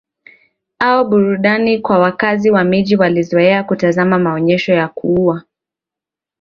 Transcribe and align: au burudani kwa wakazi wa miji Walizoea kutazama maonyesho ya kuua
au 0.79 1.05
burudani 1.09 1.79
kwa 1.79 1.99
wakazi 1.99 2.51
wa 2.51 2.63
miji 2.63 2.95
Walizoea 2.95 3.63
kutazama 3.63 4.19
maonyesho 4.19 4.73
ya 4.73 4.87
kuua 4.87 5.43